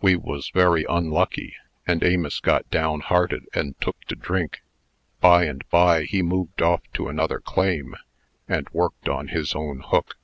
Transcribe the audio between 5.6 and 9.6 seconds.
by he moved off to another claim, and worked on his